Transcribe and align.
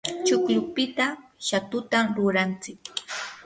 chuklupita 0.27 1.05
shatutam 1.45 2.05
rurantsik. 2.17 2.79